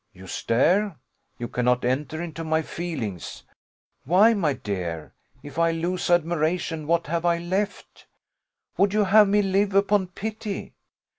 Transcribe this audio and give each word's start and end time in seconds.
You 0.13 0.25
stare 0.25 0.95
you 1.37 1.47
cannot 1.47 1.85
enter 1.85 2.23
into 2.23 2.43
my 2.43 2.63
feelings. 2.63 3.43
Why, 4.03 4.33
my 4.33 4.53
dear, 4.53 5.13
if 5.43 5.59
I 5.59 5.69
lose 5.69 6.09
admiration, 6.09 6.87
what 6.87 7.05
have 7.05 7.23
I 7.23 7.37
left? 7.37 8.07
Would 8.77 8.95
you 8.95 9.03
have 9.03 9.27
me 9.27 9.43
live 9.43 9.75
upon 9.75 10.07
pity? 10.07 10.73